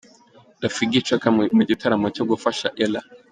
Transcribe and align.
Rafiki 0.63 1.05
Coga 1.07 1.27
mu 1.57 1.63
gitaramo 1.69 2.07
cyo 2.15 2.23
gufasha 2.31 2.67
Ella. 2.85 3.01